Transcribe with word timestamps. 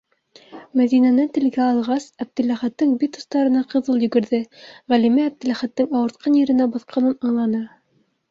Мәҙинәне 0.79 1.25
телгә 1.33 1.65
алғас, 1.65 2.05
Әптеләхәттең 2.23 2.95
бит 3.03 3.19
остарына 3.19 3.61
ҡыҙыл 3.75 4.07
йүгерҙе- 4.07 4.41
Ғәлимә 4.95 5.25
Әптеләхәттең 5.33 5.93
ауыртҡан 5.99 6.39
еренә 6.41 6.71
баҫҡанын 6.77 7.15
аңланы. 7.31 7.61